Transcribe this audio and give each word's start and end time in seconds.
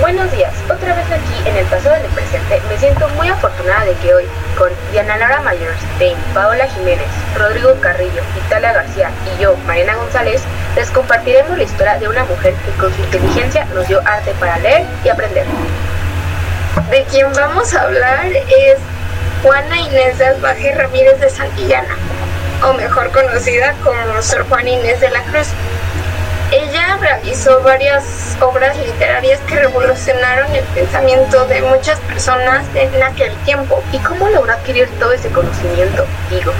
Buenos 0.00 0.30
días, 0.32 0.52
otra 0.64 0.92
vez 0.92 1.06
aquí 1.06 1.48
en 1.48 1.56
el 1.56 1.64
pasado 1.66 1.94
del 1.94 2.10
presente 2.10 2.60
me 2.68 2.76
siento 2.78 3.08
muy 3.10 3.28
afortunada 3.28 3.84
de 3.84 3.94
que 3.94 4.12
hoy, 4.12 4.24
con 4.58 4.68
Diana 4.90 5.16
Laura 5.16 5.40
Mayers, 5.42 5.80
Dane, 6.00 6.16
Paola 6.34 6.66
Jiménez, 6.66 7.06
Rodrigo 7.38 7.74
Carrillo, 7.80 8.20
Italia 8.44 8.72
García 8.72 9.10
y 9.24 9.40
yo, 9.40 9.56
Mariana 9.68 9.94
González, 9.94 10.42
les 10.74 10.90
compartiremos 10.90 11.56
la 11.56 11.62
historia 11.62 11.98
de 11.98 12.08
una 12.08 12.24
mujer 12.24 12.54
que 12.54 12.72
con 12.72 12.92
su 12.92 13.02
inteligencia 13.02 13.66
nos 13.66 13.86
dio 13.86 14.00
arte 14.04 14.34
para 14.40 14.58
leer 14.58 14.84
y 15.04 15.10
aprender. 15.10 15.46
De 16.90 17.04
quien 17.04 17.32
vamos 17.32 17.72
a 17.72 17.82
hablar 17.82 18.26
es 18.26 18.78
Juana 19.44 19.78
Inés 19.78 20.18
de 20.18 20.26
Albaje 20.26 20.74
Ramírez 20.74 21.20
de 21.20 21.30
Santillana, 21.30 21.96
o 22.64 22.72
mejor 22.72 23.12
conocida 23.12 23.74
como 23.84 24.20
Sor 24.22 24.44
Juana 24.48 24.70
Inés 24.70 25.00
de 25.00 25.10
la 25.10 25.22
Cruz. 25.22 25.46
Realizó 27.04 27.60
varias 27.60 28.02
obras 28.40 28.74
literarias 28.78 29.38
que 29.46 29.56
revolucionaron 29.56 30.50
el 30.54 30.64
pensamiento 30.64 31.44
de 31.44 31.60
muchas 31.60 32.00
personas 32.00 32.64
en 32.74 33.02
aquel 33.02 33.36
tiempo. 33.44 33.82
¿Y 33.92 33.98
cómo 33.98 34.26
logró 34.30 34.50
adquirir 34.50 34.88
todo 34.98 35.12
ese 35.12 35.28
conocimiento? 35.28 36.06
Digo. 36.30 36.50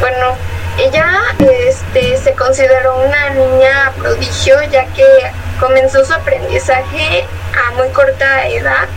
Bueno, 0.00 0.36
ella 0.78 1.06
este, 1.38 2.16
se 2.16 2.32
consideró 2.34 2.96
una 3.04 3.30
niña 3.30 3.92
prodigio 4.00 4.60
ya 4.64 4.84
que 4.86 5.06
comenzó 5.60 6.04
su 6.04 6.12
aprendizaje 6.12 7.24
a 7.54 7.70
muy 7.74 7.88
corta 7.90 8.48
edad 8.48 8.88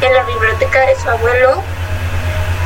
en 0.00 0.14
la 0.14 0.24
biblioteca 0.24 0.84
de 0.84 0.96
su 0.96 1.08
abuelo 1.10 1.62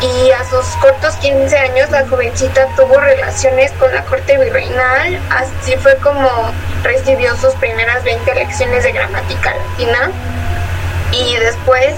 y 0.00 0.30
a 0.30 0.42
sus 0.48 0.64
cortos 0.80 1.16
15 1.16 1.54
años 1.58 1.90
la 1.90 2.08
jovencita 2.08 2.66
tuvo 2.76 2.98
relaciones 2.98 3.72
con 3.72 3.94
la 3.94 4.02
corte 4.04 4.38
virreinal, 4.38 5.20
así 5.28 5.76
fue 5.76 5.96
como 5.98 6.50
recibió 6.82 7.36
sus 7.36 7.54
primeras 7.54 8.02
20 8.04 8.34
lecciones 8.34 8.84
de 8.84 8.92
gramática 8.92 9.54
latina 9.54 10.10
y 11.10 11.36
después 11.36 11.94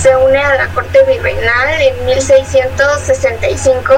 se 0.00 0.16
une 0.16 0.38
a 0.38 0.54
la 0.54 0.68
corte 0.68 1.02
virreinal 1.04 1.80
en 1.80 2.06
1665 2.06 3.94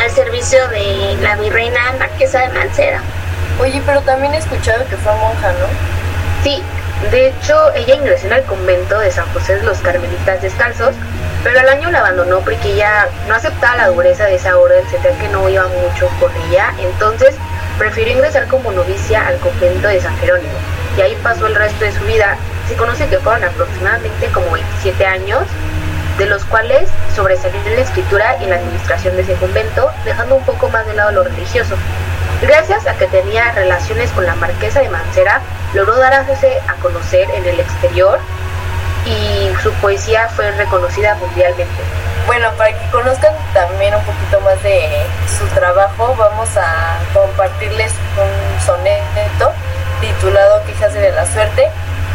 al 0.00 0.10
servicio 0.10 0.66
de 0.68 1.16
la 1.20 1.36
virreina 1.36 1.92
Marquesa 1.98 2.40
de 2.40 2.48
Mancera. 2.50 3.00
Oye, 3.60 3.82
pero 3.86 4.00
también 4.02 4.34
he 4.34 4.38
escuchado 4.38 4.86
que 4.88 4.96
fue 4.96 5.12
monja, 5.14 5.52
¿no? 5.52 5.66
Sí, 6.42 6.62
de 7.10 7.28
hecho 7.28 7.72
ella 7.74 7.94
ingresó 7.94 8.26
en 8.26 8.34
el 8.34 8.42
convento 8.44 8.98
de 8.98 9.10
San 9.10 9.26
José 9.32 9.56
de 9.56 9.62
los 9.62 9.78
Carmelitas 9.78 10.42
Descalzos 10.42 10.94
pero 11.44 11.60
al 11.60 11.68
año 11.68 11.90
la 11.90 11.98
abandonó 11.98 12.40
porque 12.40 12.72
ella 12.72 13.06
no 13.28 13.34
aceptaba 13.34 13.76
la 13.76 13.88
dureza 13.88 14.24
de 14.24 14.36
esa 14.36 14.56
orden, 14.56 14.82
sentía 14.88 15.16
que 15.18 15.28
no 15.28 15.46
iba 15.48 15.66
mucho 15.66 16.08
con 16.18 16.32
ella, 16.48 16.72
entonces 16.80 17.36
prefirió 17.78 18.14
ingresar 18.14 18.46
como 18.48 18.72
novicia 18.72 19.26
al 19.26 19.38
convento 19.38 19.88
de 19.88 20.00
San 20.00 20.16
Jerónimo 20.18 20.54
y 20.96 21.00
ahí 21.00 21.16
pasó 21.22 21.46
el 21.46 21.54
resto 21.54 21.84
de 21.84 21.92
su 21.92 22.04
vida. 22.04 22.36
Se 22.68 22.76
conoce 22.76 23.06
que 23.08 23.18
fueron 23.18 23.44
aproximadamente 23.44 24.28
como 24.28 24.50
27 24.52 25.04
años, 25.06 25.42
de 26.18 26.26
los 26.26 26.44
cuales 26.44 26.88
sobresalió 27.14 27.60
en 27.66 27.74
la 27.74 27.80
escritura 27.80 28.36
y 28.40 28.44
en 28.44 28.50
la 28.50 28.56
administración 28.56 29.16
de 29.16 29.22
ese 29.22 29.34
convento, 29.34 29.90
dejando 30.04 30.36
un 30.36 30.44
poco 30.44 30.68
más 30.68 30.86
de 30.86 30.94
lado 30.94 31.12
lo 31.12 31.24
religioso. 31.24 31.74
Gracias 32.42 32.86
a 32.86 32.94
que 32.94 33.06
tenía 33.06 33.52
relaciones 33.52 34.10
con 34.10 34.24
la 34.24 34.34
marquesa 34.36 34.80
de 34.80 34.88
Mancera, 34.88 35.40
logró 35.72 35.96
darse 35.96 36.58
a 36.68 36.74
conocer 36.74 37.28
en 37.30 37.44
el 37.46 37.58
exterior 37.58 38.18
y 39.06 39.50
su 39.62 39.72
poesía 39.74 40.28
fue 40.28 40.50
reconocida 40.52 41.14
mundialmente. 41.16 42.03
Bueno, 42.26 42.50
para 42.56 42.72
que 42.72 42.90
conozcan 42.90 43.34
también 43.52 43.94
un 43.94 44.02
poquito 44.02 44.40
más 44.40 44.62
de 44.62 44.88
su 45.38 45.46
trabajo, 45.54 46.14
vamos 46.16 46.48
a 46.56 46.98
compartirles 47.12 47.92
un 48.16 48.64
soneto 48.64 49.52
titulado 50.00 50.64
Quejas 50.64 50.94
de 50.94 51.12
la 51.12 51.26
Suerte. 51.26 51.68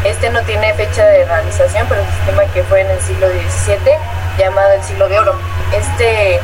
Este 0.04 0.30
no 0.30 0.42
tiene 0.42 0.74
fecha 0.74 1.04
de 1.06 1.24
realización, 1.24 1.86
pero 1.88 2.00
es 2.00 2.08
un 2.08 2.14
sistema 2.14 2.44
que 2.52 2.64
fue 2.64 2.80
en 2.80 2.90
el 2.90 3.00
siglo 3.00 3.28
XVII, 3.28 3.92
llamado 4.36 4.72
el 4.72 4.82
siglo 4.82 5.08
de 5.08 5.18
oro. 5.20 5.34
Este 5.72 6.40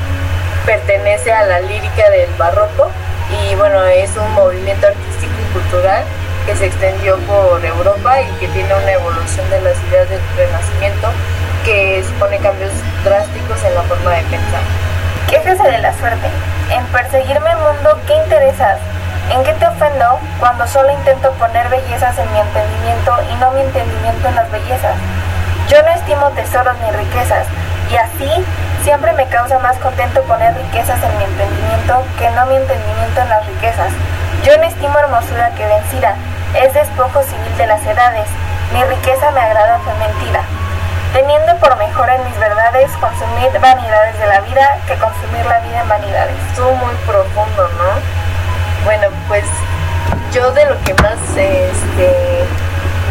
pertenece 0.64 1.32
a 1.32 1.44
la 1.46 1.60
lírica 1.60 2.08
del 2.10 2.30
barroco 2.38 2.90
y 3.30 3.54
bueno, 3.56 3.82
es 3.84 4.10
un 4.16 4.32
movimiento 4.34 4.86
artístico 4.86 5.32
y 5.40 5.52
cultural 5.52 6.04
que 6.46 6.54
se 6.54 6.66
extendió 6.66 7.16
por 7.20 7.64
Europa 7.64 8.20
y 8.20 8.30
que 8.38 8.46
tiene 8.48 8.72
una 8.72 8.92
evolución 8.92 9.48
de 9.50 9.60
las 9.60 9.76
ideas 9.90 10.08
del 10.08 10.20
renacimiento 10.36 11.08
que 11.64 12.04
supone 12.06 12.38
cambios 12.38 12.70
drásticos 13.04 13.62
en 13.64 13.74
la 13.74 13.82
forma 13.82 14.12
de 14.12 14.22
pensar. 14.22 14.60
Quéjese 15.28 15.64
de 15.64 15.78
la 15.78 15.92
suerte. 15.98 16.28
El 17.16 17.22
mundo, 17.24 17.98
¿qué 18.06 18.14
interesas? 18.14 18.76
¿En 19.32 19.42
qué 19.42 19.54
te 19.54 19.66
ofendo 19.66 20.20
cuando 20.38 20.66
solo 20.66 20.90
intento 20.90 21.32
poner 21.32 21.66
bellezas 21.70 22.18
en 22.18 22.30
mi 22.30 22.38
entendimiento 22.40 23.16
y 23.32 23.34
no 23.36 23.52
mi 23.52 23.62
entendimiento 23.62 24.28
en 24.28 24.34
las 24.34 24.50
bellezas? 24.50 24.96
Yo 25.66 25.80
no 25.80 25.88
estimo 25.92 26.28
tesoros 26.32 26.76
ni 26.76 26.90
riquezas, 26.90 27.46
y 27.90 27.96
así 27.96 28.44
siempre 28.84 29.14
me 29.14 29.24
causa 29.28 29.58
más 29.60 29.78
contento 29.78 30.20
poner 30.24 30.54
riquezas 30.58 31.02
en 31.02 31.16
mi 31.16 31.24
entendimiento 31.24 32.04
que 32.18 32.28
no 32.32 32.44
mi 32.46 32.56
entendimiento 32.56 33.20
en 33.22 33.28
las 33.30 33.46
riquezas. 33.46 33.92
Yo 34.44 34.58
no 34.58 34.64
estimo 34.64 34.98
hermosura 34.98 35.52
que 35.56 35.64
vencida, 35.64 36.16
es 36.52 36.74
despojo 36.74 37.22
civil 37.22 37.56
de 37.56 37.66
las 37.66 37.82
edades. 37.86 38.28
Mi 38.74 38.84
riqueza 38.84 39.30
me 39.30 39.40
agrada 39.40 39.78
fue 39.78 39.94
mentira. 39.94 40.42
Teniendo 41.16 41.56
por 41.60 41.74
mejor 41.78 42.10
en 42.10 42.22
mis 42.24 42.38
verdades 42.38 42.90
consumir 43.00 43.48
vanidades 43.58 44.18
de 44.18 44.26
la 44.26 44.42
vida 44.42 44.78
que 44.86 44.96
consumir 44.96 45.46
la 45.46 45.60
vida 45.60 45.80
en 45.80 45.88
vanidades. 45.88 46.36
Estuvo 46.50 46.72
muy 46.72 46.94
profundo, 47.06 47.70
¿no? 47.78 48.84
Bueno, 48.84 49.06
pues 49.26 49.44
yo 50.34 50.52
de 50.52 50.66
lo 50.66 50.78
que 50.84 50.92
más 50.92 51.16
este, 51.34 52.44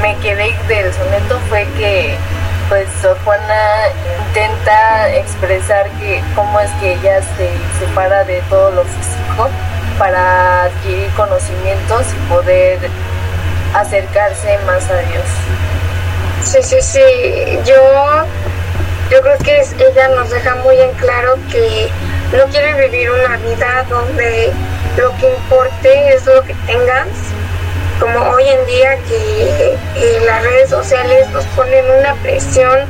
me 0.04 0.16
quedé 0.18 0.56
del 0.68 0.94
soneto 0.94 1.40
fue 1.50 1.66
que 1.80 2.16
pues 2.70 2.88
Juana 3.24 3.88
intenta 4.28 5.10
expresar 5.16 5.90
que 5.98 6.24
cómo 6.36 6.60
es 6.60 6.70
que 6.74 6.94
ella 6.94 7.22
se 7.36 7.50
separa 7.80 8.24
de 8.24 8.40
todo 8.52 8.70
lo 8.70 8.84
físico 8.84 9.50
para 9.98 10.66
adquirir 10.66 11.10
conocimientos 11.16 12.06
y 12.14 12.30
poder 12.30 12.88
acercarse 13.74 14.60
más 14.60 14.88
a 14.92 14.98
Dios. 14.98 15.75
Sí, 16.46 16.62
sí, 16.62 16.80
sí. 16.80 17.02
Yo, 17.66 17.76
yo 19.10 19.22
creo 19.22 19.38
que 19.40 19.62
ella 19.80 20.10
nos 20.10 20.30
deja 20.30 20.56
muy 20.56 20.80
en 20.80 20.92
claro 20.94 21.38
que 21.52 21.90
no 22.34 22.46
quiere 22.46 22.88
vivir 22.88 23.10
una 23.10 23.36
vida 23.38 23.84
donde 23.90 24.52
lo 24.96 25.10
que 25.18 25.28
importe 25.28 26.14
es 26.14 26.26
lo 26.28 26.44
que 26.44 26.54
tengas, 26.68 27.08
como 28.00 28.20
hoy 28.30 28.48
en 28.48 28.66
día 28.68 28.96
que 29.08 29.78
las 30.26 30.44
redes 30.44 30.70
sociales 30.70 31.28
nos 31.32 31.44
ponen 31.48 31.84
una 31.90 32.14
presión 32.16 32.82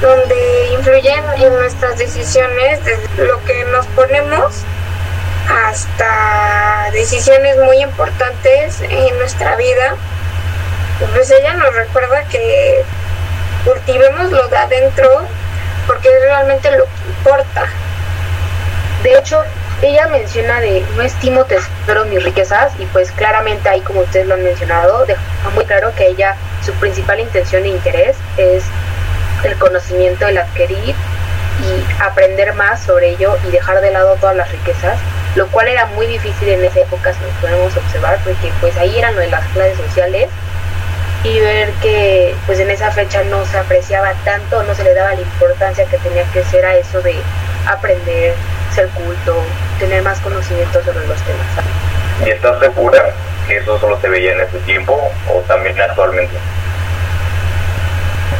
donde 0.00 0.70
influyen 0.72 1.22
en 1.36 1.54
nuestras 1.54 1.98
decisiones, 1.98 2.82
desde 2.84 3.26
lo 3.26 3.44
que 3.44 3.64
nos 3.66 3.86
ponemos 3.88 4.62
hasta 5.48 6.90
decisiones 6.92 7.58
muy 7.58 7.82
importantes 7.82 8.80
en 8.80 9.18
nuestra 9.18 9.56
vida, 9.56 9.96
pues 11.06 11.30
ella 11.30 11.54
nos 11.54 11.74
recuerda 11.74 12.22
que 12.24 12.82
cultivemos 13.64 14.30
lo 14.30 14.48
de 14.48 14.56
adentro 14.56 15.08
porque 15.86 16.08
es 16.08 16.20
realmente 16.22 16.70
lo 16.70 16.84
que 16.84 17.08
importa. 17.08 17.66
De 19.02 19.18
hecho, 19.18 19.42
ella 19.82 20.08
menciona 20.08 20.60
de 20.60 20.84
no 20.94 21.02
estimo 21.02 21.44
tesoro 21.44 22.04
mis 22.04 22.22
riquezas 22.22 22.72
y 22.78 22.86
pues 22.86 23.10
claramente 23.12 23.68
ahí 23.68 23.80
como 23.80 24.00
ustedes 24.00 24.26
lo 24.26 24.34
han 24.34 24.44
mencionado, 24.44 25.06
deja 25.06 25.20
muy 25.54 25.64
claro 25.64 25.92
que 25.94 26.06
ella 26.06 26.36
su 26.64 26.72
principal 26.74 27.18
intención 27.18 27.64
e 27.64 27.68
interés 27.68 28.16
es 28.36 28.64
el 29.42 29.56
conocimiento, 29.56 30.26
el 30.26 30.36
adquirir 30.36 30.94
y 30.94 32.02
aprender 32.02 32.52
más 32.54 32.82
sobre 32.82 33.10
ello 33.10 33.38
y 33.48 33.50
dejar 33.50 33.80
de 33.80 33.90
lado 33.90 34.16
todas 34.20 34.36
las 34.36 34.50
riquezas 34.52 34.98
lo 35.34 35.46
cual 35.48 35.68
era 35.68 35.86
muy 35.86 36.06
difícil 36.06 36.48
en 36.48 36.64
esa 36.64 36.80
época 36.80 37.12
si 37.12 37.20
nos 37.20 37.34
podemos 37.40 37.76
observar 37.76 38.18
porque 38.24 38.52
pues 38.60 38.76
ahí 38.76 38.98
eran 38.98 39.14
lo 39.14 39.20
de 39.20 39.28
las 39.28 39.46
clases 39.48 39.78
sociales 39.78 40.28
y 41.22 41.38
ver 41.40 41.70
que 41.82 42.34
pues 42.46 42.58
en 42.60 42.70
esa 42.70 42.90
fecha 42.90 43.22
no 43.24 43.44
se 43.44 43.58
apreciaba 43.58 44.12
tanto, 44.24 44.62
no 44.62 44.74
se 44.74 44.84
le 44.84 44.94
daba 44.94 45.14
la 45.14 45.20
importancia 45.20 45.84
que 45.84 45.98
tenía 45.98 46.24
que 46.32 46.42
ser 46.44 46.64
a 46.64 46.76
eso 46.76 47.00
de 47.02 47.14
aprender, 47.66 48.34
ser 48.74 48.88
culto, 48.88 49.36
tener 49.78 50.02
más 50.02 50.18
conocimiento 50.20 50.82
sobre 50.82 51.06
los 51.06 51.20
temas. 51.22 51.46
¿Y 52.24 52.30
estás 52.30 52.58
segura 52.60 53.10
que 53.46 53.58
eso 53.58 53.78
solo 53.78 54.00
se 54.00 54.08
veía 54.08 54.32
en 54.32 54.40
ese 54.40 54.58
tiempo 54.60 55.10
o 55.28 55.40
también 55.40 55.78
actualmente? 55.80 56.36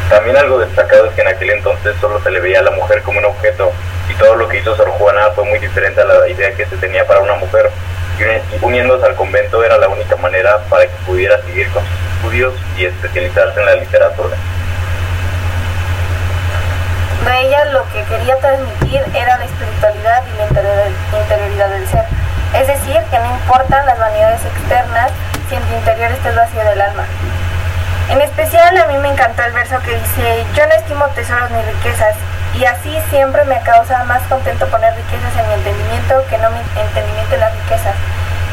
También 0.08 0.36
algo 0.36 0.58
destacado 0.58 1.06
es 1.06 1.14
que 1.14 1.20
en 1.20 1.28
aquel 1.28 1.50
entonces 1.50 1.94
solo 2.00 2.20
se 2.22 2.30
le 2.30 2.40
veía 2.40 2.60
a 2.60 2.62
la 2.62 2.72
mujer 2.72 3.02
como 3.02 3.18
un 3.18 3.26
objeto 3.26 3.72
y 4.10 4.14
todo 4.14 4.34
lo 4.36 4.48
que 4.48 4.58
hizo 4.58 4.74
Sor 4.76 4.88
Juana 4.90 5.30
fue 5.34 5.44
muy 5.44 5.58
diferente 5.58 6.00
a 6.00 6.04
la 6.04 6.28
idea 6.28 6.52
que 6.54 6.66
se 6.66 6.76
tenía 6.76 7.06
para 7.06 7.20
una 7.20 7.34
mujer. 7.34 7.70
Y 8.18 8.64
uniéndose 8.64 9.06
al 9.06 9.14
convento 9.14 9.64
era 9.64 9.78
la 9.78 9.88
única 9.88 10.16
manera 10.16 10.58
para 10.68 10.84
que 10.84 10.96
pudiera 11.06 11.40
seguir 11.42 11.70
con 11.70 11.82
sus 11.86 11.99
estudios 12.20 12.54
y 12.76 12.84
especializarse 12.84 13.58
en 13.60 13.66
la 13.66 13.74
literatura. 13.76 14.36
De 17.24 17.40
ella 17.40 17.64
lo 17.66 17.84
que 17.92 18.02
quería 18.04 18.36
transmitir 18.38 19.02
era 19.14 19.38
la 19.38 19.44
espiritualidad 19.44 20.22
y 20.26 20.38
la 20.38 21.20
interioridad 21.20 21.68
del 21.68 21.86
ser. 21.88 22.04
Es 22.54 22.66
decir, 22.66 22.98
que 23.10 23.18
no 23.18 23.26
importan 23.26 23.86
las 23.86 23.98
vanidades 23.98 24.40
externas 24.44 25.10
si 25.48 25.54
en 25.54 25.62
tu 25.62 25.74
interior 25.74 26.10
está 26.12 26.30
el 26.30 26.36
vacío 26.36 26.64
del 26.64 26.80
alma. 26.80 27.04
En 28.08 28.20
especial 28.20 28.76
a 28.76 28.86
mí 28.86 28.98
me 28.98 29.08
encantó 29.12 29.44
el 29.44 29.52
verso 29.52 29.78
que 29.80 29.94
dice, 29.94 30.44
yo 30.54 30.66
no 30.66 30.72
estimo 30.74 31.06
tesoros 31.08 31.50
ni 31.50 31.62
riquezas, 31.62 32.16
y 32.58 32.64
así 32.64 32.98
siempre 33.10 33.44
me 33.44 33.60
causa 33.60 34.02
más 34.04 34.22
contento 34.24 34.66
poner 34.66 34.92
riquezas 34.96 35.36
en 35.38 35.46
mi 35.46 35.54
entendimiento 35.54 36.24
que 36.28 36.38
no 36.38 36.50
mi 36.50 36.58
entendimiento 36.58 37.34
en 37.34 37.40
las 37.40 37.54
riquezas. 37.54 37.94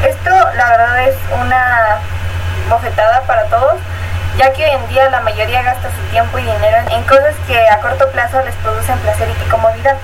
Esto 0.06 0.30
la 0.30 0.70
verdad 0.70 1.08
es 1.08 1.16
una 1.42 1.87
bofetada 2.68 3.22
para 3.22 3.44
todos, 3.44 3.74
ya 4.36 4.52
que 4.52 4.64
hoy 4.64 4.70
en 4.70 4.88
día 4.88 5.10
la 5.10 5.20
mayoría 5.20 5.62
gasta 5.62 5.88
su 5.90 6.02
tiempo 6.10 6.38
y 6.38 6.42
dinero 6.42 6.78
en 6.90 7.02
cosas 7.04 7.34
que 7.46 7.68
a 7.68 7.80
corto 7.80 8.08
plazo 8.10 8.42
les 8.44 8.54
producen 8.56 8.98
placer 9.00 9.28
y 9.28 9.50
comodidad, 9.50 9.96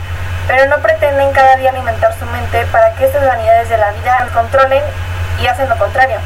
pero 0.46 0.66
no 0.66 0.78
pretenden 0.78 1.32
cada 1.32 1.56
día 1.56 1.70
alimentar 1.70 2.14
su 2.19 2.26
mente 2.26 2.66
para 2.72 2.93
que 2.94 3.06
estas 3.06 3.26
vanidades 3.26 3.69
de 3.69 3.78
la 3.78 3.93
vida 3.93 4.26
controlen 4.32 4.82
y 5.40 5.46
hacen 5.46 5.69
lo 5.69 5.76
contrario. 5.76 6.19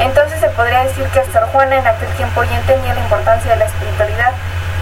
Entonces 0.00 0.40
se 0.40 0.48
podría 0.50 0.84
decir 0.84 1.04
que 1.08 1.24
Sor 1.32 1.46
Juana 1.52 1.76
en 1.76 1.86
aquel 1.86 2.08
tiempo 2.14 2.42
ya 2.44 2.56
entendía 2.56 2.94
la 2.94 3.00
importancia 3.00 3.52
de 3.52 3.58
la 3.58 3.66
espiritualidad 3.66 4.32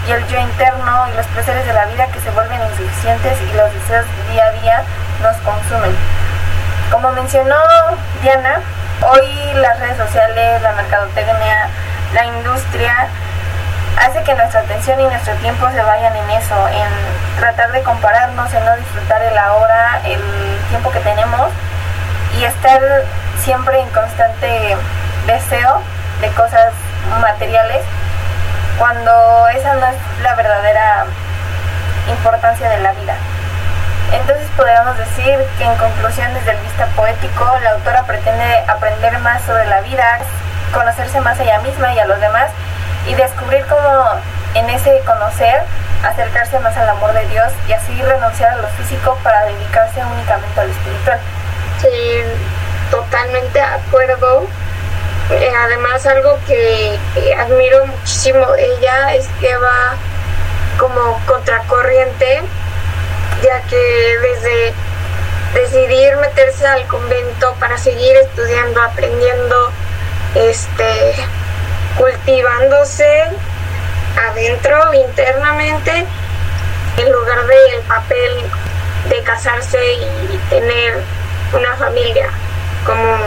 y 0.07 0.11
el 0.11 0.27
yo 0.27 0.39
interno 0.39 1.07
y 1.11 1.15
los 1.15 1.25
placeres 1.27 1.65
de 1.65 1.73
la 1.73 1.85
vida 1.85 2.07
que 2.07 2.19
se 2.21 2.31
vuelven 2.31 2.59
insuficientes 2.61 3.37
y 3.41 3.57
los 3.57 3.71
deseos 3.73 4.05
día 4.31 4.45
a 4.45 4.51
día 4.51 4.83
nos 5.21 5.35
consumen. 5.37 5.95
Como 6.89 7.11
mencionó 7.11 7.55
Diana, 8.21 8.61
hoy 9.01 9.53
las 9.55 9.79
redes 9.79 9.97
sociales, 9.97 10.61
la 10.61 10.73
mercadotecnia, 10.73 11.69
la 12.13 12.25
industria 12.25 13.07
hace 13.97 14.23
que 14.23 14.33
nuestra 14.35 14.61
atención 14.61 14.99
y 14.99 15.03
nuestro 15.03 15.33
tiempo 15.35 15.69
se 15.71 15.81
vayan 15.81 16.15
en 16.15 16.29
eso, 16.31 16.67
en 16.69 17.39
tratar 17.39 17.71
de 17.71 17.81
compararnos, 17.81 18.53
en 18.53 18.65
no 18.65 18.75
disfrutar 18.77 19.21
el 19.21 19.37
ahora, 19.37 20.01
el 20.05 20.21
tiempo 20.69 20.91
que 20.91 20.99
tenemos 20.99 21.49
y 22.39 22.43
estar 22.43 22.81
siempre 23.43 23.79
en 23.79 23.89
constante 23.89 24.77
deseo 25.27 25.81
de 26.21 26.29
cosas 26.29 26.73
materiales 27.19 27.83
cuando 28.77 29.47
esa 29.49 29.73
no 29.75 29.87
es 29.87 29.95
la 30.23 30.35
verdadera 30.35 31.05
importancia 32.09 32.69
de 32.69 32.79
la 32.79 32.93
vida. 32.93 33.10
Podríamos 34.57 34.97
decir 34.97 35.39
que 35.57 35.63
en 35.63 35.75
conclusión 35.77 36.33
desde 36.33 36.51
el 36.51 36.57
vista 36.57 36.85
poético, 36.95 37.45
la 37.63 37.71
autora 37.71 38.03
pretende 38.03 38.63
aprender 38.67 39.17
más 39.19 39.41
sobre 39.43 39.65
la 39.65 39.81
vida, 39.81 40.19
conocerse 40.73 41.21
más 41.21 41.39
a 41.39 41.43
ella 41.43 41.59
misma 41.59 41.93
y 41.93 41.99
a 41.99 42.05
los 42.05 42.19
demás 42.19 42.49
y 43.07 43.15
descubrir 43.15 43.65
cómo 43.67 44.05
en 44.53 44.69
ese 44.69 44.99
conocer 45.05 45.63
acercarse 46.03 46.59
más 46.59 46.75
al 46.77 46.89
amor 46.89 47.13
de 47.13 47.25
Dios 47.27 47.51
y 47.67 47.73
así 47.73 48.01
renunciar 48.01 48.51
a 48.53 48.55
lo 48.57 48.67
físico 48.69 49.17
para 49.23 49.45
dedicarse 49.45 50.03
únicamente 50.03 50.59
a 50.59 50.63
lo 50.65 50.71
espiritual. 50.71 51.19
Sí, 51.81 52.23
totalmente 52.89 53.59
de 53.59 53.65
acuerdo. 53.65 54.47
Eh, 55.29 55.51
además, 55.57 56.05
algo 56.05 56.37
que 56.45 56.99
admiro 57.39 57.85
muchísimo 57.85 58.45
ella 58.55 59.13
es 59.13 59.27
que 59.39 59.55
va 59.55 59.95
como 60.77 61.19
contracorriente, 61.25 62.41
ya 63.41 63.61
que 63.63 64.17
desde 64.21 64.73
decidir 65.53 66.15
meterse 66.17 66.65
al 66.67 66.85
convento 66.87 67.53
para 67.59 67.77
seguir 67.77 68.15
estudiando, 68.17 68.81
aprendiendo, 68.81 69.71
este, 70.35 71.15
cultivándose 71.97 73.23
adentro, 74.29 74.93
internamente, 74.93 76.05
en 76.97 77.11
lugar 77.11 77.45
del 77.47 77.81
papel 77.87 78.43
de 79.09 79.23
casarse 79.23 79.93
y 79.93 80.39
tener 80.49 81.01
una 81.53 81.75
familia 81.75 82.29
como 82.85 83.17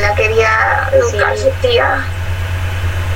la 0.00 0.14
quería 0.14 0.88
educar 0.92 1.36
su 1.36 1.50
tía. 1.60 2.04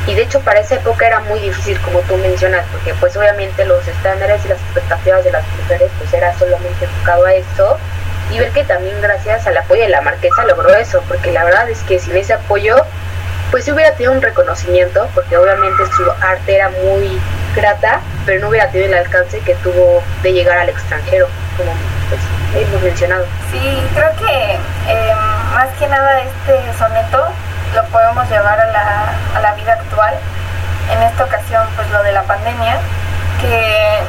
Y 0.07 0.15
de 0.15 0.23
hecho 0.23 0.41
para 0.41 0.61
esa 0.61 0.77
época 0.77 1.07
era 1.07 1.21
muy 1.21 1.41
difícil, 1.41 1.81
como 1.81 2.01
tú 2.01 2.17
mencionas, 2.17 2.65
porque 2.71 2.95
pues 2.95 3.17
obviamente 3.17 3.65
los 3.65 3.87
estándares 3.87 4.45
y 4.45 4.49
las 4.49 4.61
expectativas 4.61 5.25
de 5.25 5.33
las 5.33 5.45
mujeres 5.61 5.91
pues 5.99 6.13
era 6.13 6.37
solamente 6.39 6.85
enfocado 6.85 7.27
a 7.27 7.35
eso. 7.35 7.79
Y 8.31 8.39
ver 8.39 8.51
que 8.51 8.65
también 8.65 9.01
gracias 9.01 9.47
al 9.47 9.57
apoyo 9.57 9.83
de 9.83 9.89
la 9.89 10.01
marquesa 10.01 10.45
logró 10.45 10.75
eso, 10.75 11.03
porque 11.09 11.33
la 11.33 11.45
verdad 11.45 11.69
es 11.71 11.81
que 11.81 11.99
sin 11.99 12.17
ese 12.17 12.35
apoyo 12.35 12.77
pues 13.51 13.69
hubiera 13.69 13.93
tenido 13.93 14.13
un 14.13 14.23
reconocimiento, 14.23 15.09
porque 15.15 15.37
obviamente 15.37 15.85
su 15.97 16.11
arte 16.21 16.57
era 16.57 16.71
muy 16.71 17.21
grata, 17.55 18.01
pero 18.25 18.41
no 18.41 18.49
hubiera 18.49 18.69
tenido 18.71 18.93
el 18.93 18.99
alcance 18.99 19.39
que 19.41 19.55
tuvo 19.57 20.03
de 20.23 20.33
llegar 20.33 20.59
al 20.59 20.69
extranjero, 20.69 21.29
como 21.57 21.73
pues, 22.09 22.21
hemos 22.63 22.83
mencionado. 22.83 23.25
Sí, 23.51 23.83
creo 23.95 24.11
que 24.17 24.53
em, 24.91 25.17
más 25.55 25.69
que 25.79 25.87
nada 25.87 26.23
este 26.23 26.79
soneto 26.79 27.29
lo 27.75 27.85
podemos 27.85 28.29
llevar 28.31 28.61
a 28.61 28.67
la, 28.67 29.13
a 29.35 29.41
la 29.41 29.55
vida 29.55 29.73
actual. 29.75 30.15
En 30.91 31.03
esta 31.03 31.25
ocasión, 31.25 31.67
pues 31.75 31.91
lo 31.91 32.03
de 32.03 32.13
la 32.13 32.23
pandemia, 32.23 32.79
que 33.41 34.03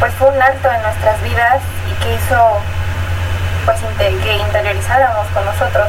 pues 0.00 0.12
fue 0.14 0.28
un 0.28 0.40
alto 0.40 0.70
en 0.70 0.82
nuestras 0.82 1.22
vidas 1.22 1.60
y 1.90 2.02
que 2.02 2.14
hizo 2.14 2.60
pues 3.64 3.78
que 3.98 4.32
interiorizáramos 4.36 5.26
con 5.28 5.44
nosotros 5.44 5.88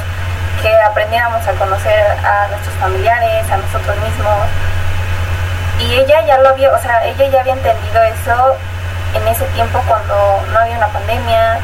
que 0.62 0.74
aprendiéramos 0.82 1.46
a 1.48 1.52
conocer 1.54 2.18
a 2.24 2.48
nuestros 2.48 2.74
familiares, 2.76 3.46
a 3.52 3.58
nosotros 3.58 3.96
mismos. 3.98 4.48
Y 5.80 5.96
ella 5.96 6.26
ya 6.26 6.38
lo 6.40 6.50
había, 6.50 6.72
o 6.72 6.80
sea, 6.80 7.06
ella 7.06 7.28
ya 7.28 7.42
había 7.42 7.54
entendido 7.54 8.02
eso 8.04 8.56
en 9.14 9.28
ese 9.28 9.46
tiempo 9.54 9.82
cuando 9.88 10.44
no 10.52 10.60
había 10.60 10.78
una 10.78 10.88
pandemia. 10.88 11.60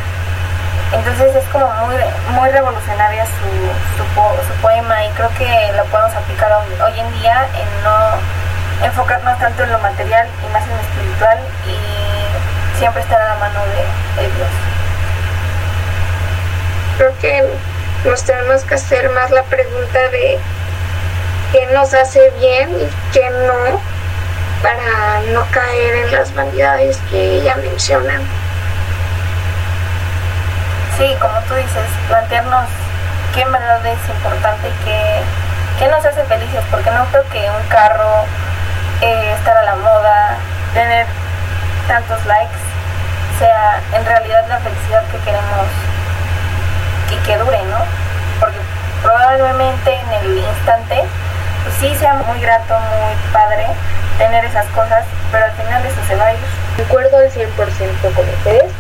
Entonces 0.94 1.36
es 1.36 1.46
como 1.46 1.66
muy, 1.86 1.96
muy 2.32 2.50
revolucionaria 2.50 3.26
su, 3.26 3.98
su, 3.98 4.62
poema 4.62 5.06
y 5.06 5.10
creo 5.12 5.30
que 5.38 5.72
lo 5.76 5.86
podemos 5.86 6.14
aplicar 6.14 6.52
hoy, 6.52 7.00
en 7.00 7.22
día 7.22 7.48
en 7.56 7.84
no 7.84 8.86
enfocarnos 8.86 9.40
tanto 9.40 9.64
en 9.64 9.72
lo 9.72 9.80
material 9.80 10.28
y 10.46 10.54
más 10.54 10.64
en 10.64 10.70
lo 10.70 10.82
espiritual 10.82 11.40
y 11.66 12.78
siempre 12.78 13.02
estar 13.02 13.22
a 13.22 13.30
la 13.30 13.36
mano 13.36 13.60
de, 13.66 14.22
de 14.22 14.28
Dios. 14.36 14.50
Creo 16.98 17.18
que 17.20 18.10
nos 18.10 18.24
tenemos 18.24 18.64
que 18.64 18.76
hacer 18.76 19.10
más 19.12 19.32
la 19.32 19.44
pregunta 19.44 20.10
de 20.10 20.40
qué 21.54 21.66
nos 21.68 21.94
hace 21.94 22.32
bien 22.40 22.70
y 22.70 23.14
qué 23.14 23.30
no 23.30 23.80
para 24.62 25.22
no 25.32 25.46
caer 25.52 26.06
en 26.06 26.12
las 26.12 26.34
vanidades 26.36 26.98
que 27.10 27.38
ella 27.38 27.56
menciona. 27.56 28.20
Sí, 31.02 31.18
como 31.20 31.34
tú 31.50 31.56
dices, 31.56 31.90
plantearnos 32.08 32.68
qué 33.34 33.42
en 33.42 33.52
verdad 33.52 33.84
es 33.88 33.98
importante 34.08 34.70
y 34.70 34.86
qué, 34.86 35.24
qué 35.80 35.88
nos 35.88 36.06
hace 36.06 36.24
felices, 36.26 36.62
porque 36.70 36.92
no 36.92 37.06
creo 37.06 37.28
que 37.30 37.40
un 37.50 37.68
carro, 37.70 38.26
eh, 39.02 39.34
estar 39.36 39.58
a 39.58 39.64
la 39.64 39.76
moda, 39.78 40.38
tener 40.76 41.08
tantos 41.88 42.24
likes, 42.28 42.54
sea 43.40 43.82
en 43.98 44.06
realidad 44.06 44.46
la 44.48 44.60
felicidad 44.60 45.04
que 45.06 45.18
queremos 45.26 45.66
y 47.10 47.16
que 47.26 47.36
dure, 47.36 47.64
¿no? 47.64 47.80
Porque 48.40 48.60
probablemente 49.02 49.96
en 49.96 50.14
el 50.22 50.38
instante, 50.38 51.02
pues 51.64 51.76
sí 51.80 51.96
sea 51.98 52.14
muy 52.14 52.40
grato, 52.42 52.78
muy 52.78 53.34
padre 53.34 53.66
tener 54.20 54.46
esas 54.46 54.68
cosas, 54.68 55.04
pero 55.32 55.46
al 55.46 55.52
final 55.54 55.84
eso 55.84 56.00
se 56.08 56.16
va 56.16 56.28
a 56.28 56.34
ir. 56.34 56.40
Recuerdo 56.78 57.18
al 57.18 57.32
100% 57.32 57.56
con 58.14 58.30
ustedes 58.30 58.72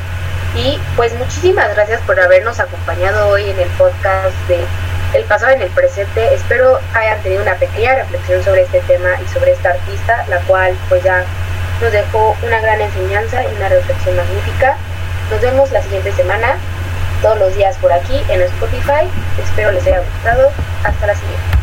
y 0.55 0.79
pues 0.95 1.13
muchísimas 1.13 1.73
gracias 1.75 2.01
por 2.01 2.19
habernos 2.19 2.59
acompañado 2.59 3.29
hoy 3.29 3.49
en 3.49 3.59
el 3.59 3.69
podcast 3.69 4.35
de 4.47 4.59
El 5.13 5.23
pasado 5.25 5.53
en 5.53 5.61
el 5.61 5.69
presente. 5.69 6.33
Espero 6.33 6.79
hayan 6.93 7.21
tenido 7.21 7.41
una 7.41 7.55
pequeña 7.55 7.95
reflexión 7.95 8.43
sobre 8.43 8.61
este 8.63 8.79
tema 8.81 9.09
y 9.23 9.27
sobre 9.33 9.51
esta 9.51 9.69
artista, 9.69 10.25
la 10.29 10.39
cual 10.41 10.75
pues 10.89 11.03
ya 11.03 11.23
nos 11.81 11.91
dejó 11.91 12.35
una 12.43 12.59
gran 12.59 12.81
enseñanza 12.81 13.43
y 13.43 13.55
una 13.55 13.69
reflexión 13.69 14.15
magnífica. 14.15 14.77
Nos 15.31 15.41
vemos 15.41 15.71
la 15.71 15.81
siguiente 15.81 16.11
semana 16.11 16.57
todos 17.21 17.39
los 17.39 17.55
días 17.55 17.77
por 17.77 17.91
aquí 17.91 18.21
en 18.29 18.41
Spotify. 18.41 19.09
Espero 19.41 19.71
les 19.71 19.85
haya 19.87 19.99
gustado. 19.99 20.51
Hasta 20.83 21.07
la 21.07 21.15
siguiente. 21.15 21.60